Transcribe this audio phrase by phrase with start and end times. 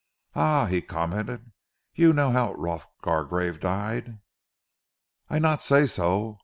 [0.33, 1.51] "Ah!" he commented.
[1.93, 4.17] "You know how Rolf Gargrave died!"
[5.29, 6.39] "I not say so!